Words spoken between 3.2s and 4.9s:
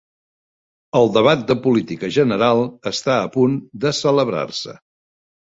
a punt de celebrar-se